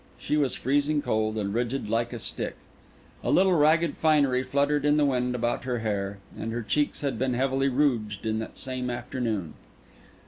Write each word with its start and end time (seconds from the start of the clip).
She 0.17 0.35
was 0.35 0.55
freezing 0.55 1.03
cold, 1.03 1.37
and 1.37 1.53
rigid 1.53 1.87
like 1.87 2.11
a 2.11 2.17
stick. 2.17 2.55
A 3.23 3.29
little 3.29 3.53
ragged 3.53 3.95
finery 3.97 4.41
fluttered 4.41 4.83
in 4.83 4.97
the 4.97 5.05
wind 5.05 5.35
about 5.35 5.63
her 5.65 5.77
hair, 5.77 6.17
and 6.35 6.51
her 6.51 6.63
cheeks 6.63 7.01
had 7.01 7.19
been 7.19 7.35
heavily 7.35 7.69
rouged 7.69 8.23
that 8.23 8.57
same 8.57 8.89
afternoon. 8.89 9.53